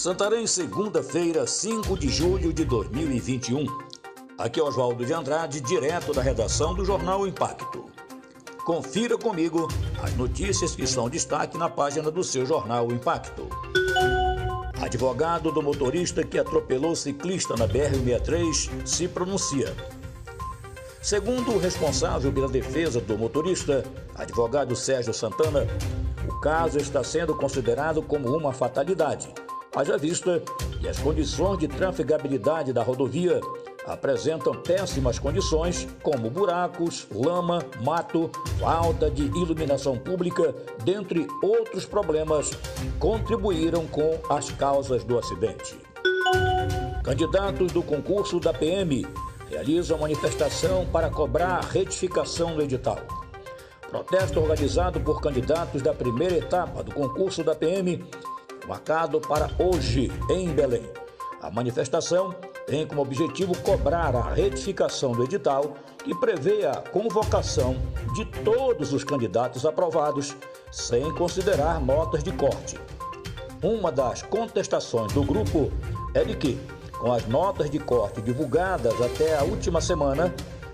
Santarém, 0.00 0.46
segunda-feira, 0.46 1.46
5 1.46 1.98
de 1.98 2.08
julho 2.08 2.54
de 2.54 2.64
2021. 2.64 3.66
Aqui 4.38 4.58
é 4.58 4.62
Oswaldo 4.62 5.04
de 5.04 5.12
Andrade, 5.12 5.60
direto 5.60 6.14
da 6.14 6.22
redação 6.22 6.74
do 6.74 6.86
jornal 6.86 7.26
Impacto. 7.26 7.84
Confira 8.64 9.18
comigo 9.18 9.68
as 10.02 10.14
notícias 10.14 10.74
que 10.74 10.86
são 10.86 11.10
destaque 11.10 11.58
na 11.58 11.68
página 11.68 12.10
do 12.10 12.24
seu 12.24 12.46
jornal 12.46 12.90
Impacto. 12.90 13.46
Advogado 14.80 15.52
do 15.52 15.60
motorista 15.60 16.24
que 16.24 16.38
atropelou 16.38 16.96
ciclista 16.96 17.54
na 17.54 17.68
BR-63 17.68 18.86
se 18.86 19.06
pronuncia. 19.06 19.76
Segundo 21.02 21.52
o 21.52 21.58
responsável 21.58 22.32
pela 22.32 22.48
defesa 22.48 23.02
do 23.02 23.18
motorista, 23.18 23.84
advogado 24.14 24.74
Sérgio 24.74 25.12
Santana, 25.12 25.66
o 26.26 26.40
caso 26.40 26.78
está 26.78 27.04
sendo 27.04 27.34
considerado 27.34 28.00
como 28.00 28.34
uma 28.34 28.50
fatalidade 28.50 29.30
Haja 29.74 29.96
vista 29.96 30.42
que 30.80 30.88
as 30.88 30.98
condições 30.98 31.58
de 31.58 31.68
trafegabilidade 31.68 32.72
da 32.72 32.82
rodovia 32.82 33.40
apresentam 33.86 34.52
péssimas 34.52 35.18
condições, 35.18 35.86
como 36.02 36.28
buracos, 36.28 37.06
lama, 37.14 37.60
mato, 37.80 38.30
falta 38.58 39.08
de 39.08 39.26
iluminação 39.26 39.96
pública, 39.96 40.52
dentre 40.84 41.26
outros 41.40 41.86
problemas 41.86 42.50
contribuíram 42.98 43.86
com 43.86 44.18
as 44.28 44.50
causas 44.50 45.04
do 45.04 45.16
acidente. 45.16 45.78
Candidatos 47.04 47.70
do 47.72 47.82
concurso 47.82 48.40
da 48.40 48.52
PM 48.52 49.06
realizam 49.48 49.98
manifestação 49.98 50.84
para 50.86 51.10
cobrar 51.10 51.60
retificação 51.60 52.54
do 52.56 52.62
edital. 52.62 52.98
Protesto 53.88 54.40
organizado 54.40 55.00
por 55.00 55.20
candidatos 55.20 55.82
da 55.82 55.92
primeira 55.92 56.36
etapa 56.36 56.82
do 56.82 56.92
concurso 56.92 57.42
da 57.42 57.54
PM 57.54 58.04
marcado 58.70 59.20
para 59.20 59.50
hoje 59.58 60.12
em 60.30 60.48
Belém. 60.50 60.88
A 61.42 61.50
manifestação 61.50 62.32
tem 62.68 62.86
como 62.86 63.02
objetivo 63.02 63.52
cobrar 63.62 64.14
a 64.14 64.32
retificação 64.32 65.10
do 65.10 65.24
edital 65.24 65.74
que 66.04 66.14
prevê 66.14 66.64
a 66.64 66.76
convocação 66.76 67.74
de 68.14 68.24
todos 68.44 68.92
os 68.92 69.02
candidatos 69.02 69.66
aprovados, 69.66 70.36
sem 70.70 71.12
considerar 71.14 71.80
notas 71.80 72.22
de 72.22 72.30
corte. 72.30 72.78
Uma 73.60 73.90
das 73.90 74.22
contestações 74.22 75.12
do 75.12 75.24
grupo 75.24 75.72
é 76.14 76.22
de 76.24 76.36
que, 76.36 76.56
com 77.00 77.12
as 77.12 77.26
notas 77.26 77.68
de 77.68 77.80
corte 77.80 78.22
divulgadas 78.22 78.94
até 79.02 79.36
a 79.36 79.42
última 79.42 79.80
semana, 79.80 80.32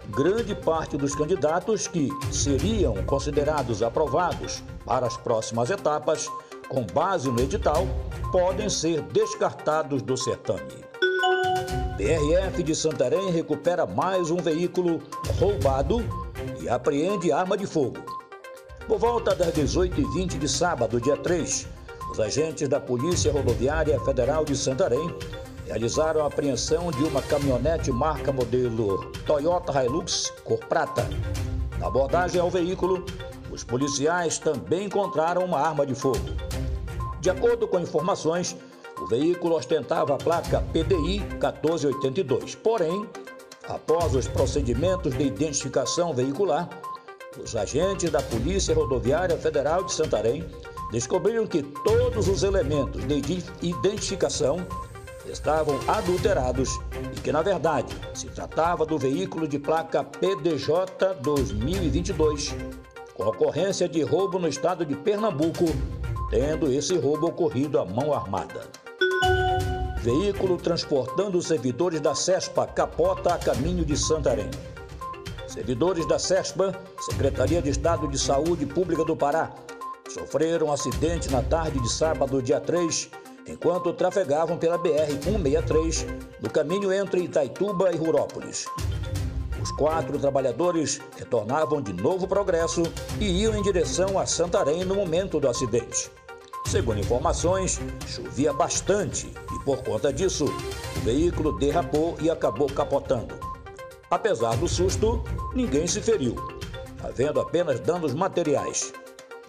grande 0.09 0.55
parte 0.55 0.99
dos 0.99 1.15
candidatos 1.15 1.89
que 1.89 2.11
seriam 2.31 2.95
considerados 3.05 3.83
aprovados 3.83 4.63
para 4.85 5.07
as 5.07 5.17
próximas 5.17 5.71
etapas 5.71 6.29
com 6.69 6.85
base 6.93 7.31
no 7.31 7.41
edital, 7.41 7.87
podem 8.33 8.69
ser 8.69 9.03
descartados 9.03 10.03
do 10.03 10.17
certame. 10.17 10.85
PRF 11.97 12.63
de 12.63 12.75
Santarém 12.75 13.31
recupera 13.31 13.87
mais 13.87 14.31
um 14.31 14.37
veículo 14.37 15.01
roubado 15.39 16.05
e 16.61 16.69
apreende 16.69 17.33
arma 17.33 17.57
de 17.57 17.67
fogo. 17.67 17.99
Por 18.87 18.99
volta 18.99 19.35
das 19.35 19.53
18h20 19.53 20.39
de 20.39 20.49
sábado, 20.49 21.01
dia 21.01 21.17
3, 21.17 21.67
os 22.11 22.21
agentes 22.21 22.69
da 22.69 22.79
Polícia 22.79 23.33
Rodoviária 23.33 23.99
Federal 24.01 24.45
de 24.45 24.57
Santarém 24.57 25.13
realizaram 25.67 26.23
a 26.23 26.27
apreensão 26.27 26.91
de 26.91 27.03
uma 27.03 27.21
caminhonete 27.23 27.91
marca 27.91 28.33
modelo 28.33 29.11
Toyota 29.27 29.83
Hilux 29.83 30.31
cor 30.45 30.59
prata. 30.59 31.09
Na 31.79 31.89
abordagem 31.89 32.41
ao 32.41 32.51
veículo, 32.51 33.05
os 33.51 33.65
policiais 33.65 34.39
também 34.39 34.85
encontraram 34.85 35.45
uma 35.45 35.59
arma 35.59 35.85
de 35.85 35.95
fogo. 35.95 36.46
De 37.27 37.31
acordo 37.31 37.67
com 37.67 37.81
informações, 37.81 38.57
o 39.01 39.07
veículo 39.09 39.57
ostentava 39.57 40.15
a 40.15 40.17
placa 40.17 40.63
PDI 40.73 41.19
1482. 41.19 42.55
Porém, 42.55 43.05
após 43.69 44.15
os 44.15 44.29
procedimentos 44.29 45.13
de 45.13 45.25
identificação 45.25 46.15
veicular, 46.15 46.71
os 47.43 47.57
agentes 47.57 48.13
da 48.13 48.23
Polícia 48.23 48.77
Rodoviária 48.77 49.37
Federal 49.37 49.83
de 49.83 49.93
Santarém 49.93 50.49
descobriram 50.93 51.49
que 51.49 51.65
todos 51.65 52.29
os 52.29 52.45
elementos 52.45 53.05
de 53.05 53.43
identificação 53.61 54.65
estavam 55.29 55.81
adulterados 55.89 56.79
e 57.13 57.21
que, 57.21 57.33
na 57.33 57.43
verdade, 57.43 57.93
se 58.15 58.29
tratava 58.29 58.87
do 58.87 58.97
veículo 58.97 59.49
de 59.49 59.59
placa 59.59 60.05
PDJ 60.05 61.17
2022, 61.23 62.55
com 63.15 63.25
ocorrência 63.25 63.89
de 63.89 64.01
roubo 64.03 64.39
no 64.39 64.47
estado 64.47 64.87
de 64.87 64.95
Pernambuco 64.95 65.65
tendo 66.31 66.71
esse 66.73 66.97
roubo 66.97 67.29
ocorrido 67.29 67.79
à 67.79 67.85
mão 67.85 68.13
armada. 68.13 68.69
Veículo 69.99 70.57
transportando 70.57 71.41
servidores 71.43 72.01
da 72.01 72.15
CESPA 72.15 72.67
capota 72.67 73.35
a 73.35 73.39
caminho 73.39 73.85
de 73.85 73.97
Santarém. 73.97 74.51
Servidores 75.49 76.07
da 76.07 76.19
CESPA, 76.19 76.79
Secretaria 77.01 77.63
de 77.63 77.71
Estado 77.71 78.07
de 78.09 78.19
Saúde 78.19 78.67
Pública 78.67 79.05
do 79.05 79.17
Pará, 79.17 79.53
sofreram 80.09 80.69
um 80.69 80.73
acidente 80.73 81.31
na 81.31 81.43
tarde 81.43 81.81
de 81.81 81.91
sábado, 81.91 82.43
dia 82.43 82.61
3, 82.61 83.11
enquanto 83.49 83.93
trafegavam 83.93 84.57
pela 84.59 84.79
BR-163, 84.79 86.07
no 86.41 86.51
caminho 86.51 86.93
entre 86.93 87.23
Itaituba 87.23 87.93
e 87.93 87.97
Rurópolis. 87.97 88.67
Os 89.67 89.73
quatro 89.73 90.17
trabalhadores 90.17 91.01
retornavam 91.17 91.83
de 91.83 91.93
Novo 91.93 92.29
Progresso 92.29 92.85
e 93.19 93.43
iam 93.43 93.53
em 93.53 93.63
direção 93.63 94.17
a 94.17 94.25
Santarém 94.25 94.85
no 94.85 94.95
momento 94.95 95.41
do 95.41 95.49
acidente. 95.49 96.09
Segundo 96.67 97.01
informações, 97.01 97.81
chovia 98.07 98.53
bastante 98.53 99.27
e, 99.27 99.65
por 99.65 99.83
conta 99.83 100.13
disso, 100.13 100.45
o 100.45 101.01
veículo 101.01 101.59
derrapou 101.59 102.17
e 102.21 102.31
acabou 102.31 102.69
capotando. 102.69 103.35
Apesar 104.09 104.57
do 104.57 104.69
susto, 104.69 105.21
ninguém 105.53 105.89
se 105.89 106.01
feriu, 106.01 106.37
havendo 107.03 107.41
apenas 107.41 107.81
danos 107.81 108.15
materiais. 108.15 108.93